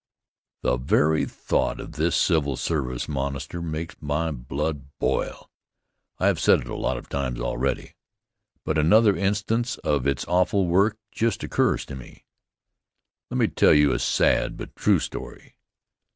The 0.63 0.77
very 0.77 1.25
thought 1.25 1.79
of 1.79 1.91
this 1.91 2.15
civil 2.15 2.57
service 2.57 3.07
monster 3.07 3.61
makes 3.61 3.95
my 4.01 4.31
blood 4.31 4.97
boil. 4.97 5.47
I 6.17 6.25
have 6.25 6.39
said 6.39 6.65
a 6.65 6.73
lot 6.75 6.97
about 6.97 7.33
it 7.33 7.39
already, 7.39 7.93
but 8.65 8.79
another 8.79 9.15
instance 9.15 9.77
of 9.83 10.07
its 10.07 10.25
awful 10.27 10.65
work 10.65 10.97
just 11.11 11.43
occurs 11.43 11.85
to 11.85 11.95
me. 11.95 12.25
Let 13.29 13.37
me 13.37 13.47
tell 13.47 13.75
you 13.75 13.91
a 13.91 13.99
sad 13.99 14.57
but 14.57 14.75
true 14.75 14.97
story. 14.97 15.55